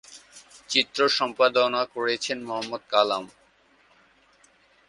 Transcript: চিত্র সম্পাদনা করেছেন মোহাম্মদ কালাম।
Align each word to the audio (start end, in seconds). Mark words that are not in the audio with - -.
চিত্র 0.69 0.99
সম্পাদনা 1.09 1.81
করেছেন 1.95 2.37
মোহাম্মদ 2.47 2.83
কালাম। 2.89 3.23